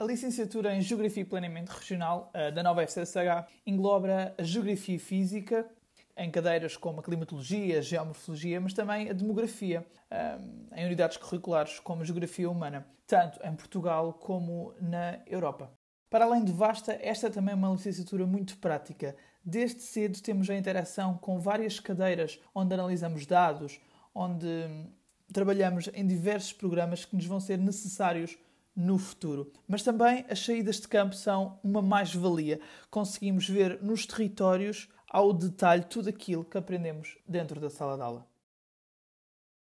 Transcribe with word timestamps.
A 0.00 0.04
licenciatura 0.06 0.74
em 0.74 0.80
Geografia 0.80 1.22
e 1.22 1.26
Planeamento 1.26 1.72
Regional 1.72 2.32
da 2.54 2.62
nova 2.62 2.82
FCSH 2.86 3.46
engloba 3.66 4.34
a 4.38 4.42
Geografia 4.42 4.98
Física, 4.98 5.68
em 6.16 6.30
cadeiras 6.30 6.74
como 6.74 7.00
a 7.00 7.02
climatologia, 7.02 7.80
a 7.80 7.82
geomorfologia, 7.82 8.58
mas 8.62 8.72
também 8.72 9.10
a 9.10 9.12
demografia, 9.12 9.86
em 10.74 10.86
unidades 10.86 11.18
curriculares 11.18 11.78
como 11.80 12.00
a 12.00 12.04
geografia 12.06 12.50
humana, 12.50 12.86
tanto 13.06 13.46
em 13.46 13.54
Portugal 13.54 14.14
como 14.14 14.72
na 14.80 15.18
Europa. 15.26 15.70
Para 16.08 16.24
além 16.24 16.44
de 16.44 16.52
vasta, 16.52 16.98
esta 17.02 17.26
é 17.26 17.30
também 17.30 17.54
uma 17.54 17.68
licenciatura 17.68 18.24
muito 18.24 18.56
prática. 18.56 19.14
Desde 19.44 19.82
cedo 19.82 20.22
temos 20.22 20.48
a 20.48 20.56
interação 20.56 21.18
com 21.18 21.38
várias 21.38 21.78
cadeiras 21.78 22.40
onde 22.54 22.72
analisamos 22.72 23.26
dados, 23.26 23.78
onde 24.14 24.48
trabalhamos 25.30 25.90
em 25.92 26.06
diversos 26.06 26.54
programas 26.54 27.04
que 27.04 27.14
nos 27.14 27.26
vão 27.26 27.38
ser 27.38 27.58
necessários 27.58 28.38
no 28.80 28.96
futuro. 28.98 29.52
Mas 29.68 29.82
também 29.82 30.24
as 30.30 30.42
saídas 30.44 30.80
de 30.80 30.88
campo 30.88 31.14
são 31.14 31.58
uma 31.62 31.82
mais-valia. 31.82 32.60
Conseguimos 32.90 33.48
ver 33.48 33.82
nos 33.82 34.06
territórios 34.06 34.88
ao 35.08 35.32
detalhe 35.32 35.84
tudo 35.84 36.08
aquilo 36.08 36.44
que 36.44 36.56
aprendemos 36.56 37.18
dentro 37.28 37.60
da 37.60 37.68
sala 37.68 37.96
de 37.96 38.02
aula. 38.02 38.26